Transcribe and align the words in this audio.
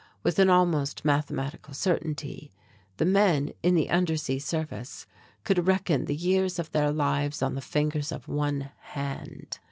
With 0.23 0.39
an 0.39 0.49
almost 0.49 1.05
mathematical 1.05 1.75
certainty 1.75 2.51
the 2.97 3.05
men 3.05 3.51
in 3.61 3.75
the 3.75 3.91
undersea 3.91 4.39
service 4.39 5.05
could 5.43 5.67
reckon 5.67 6.05
the 6.05 6.15
years 6.15 6.57
of 6.57 6.71
their 6.71 6.89
lives 6.91 7.43
on 7.43 7.53
the 7.53 7.61
fingers 7.61 8.11
of 8.11 8.27
one 8.27 8.71
hand. 8.79 9.59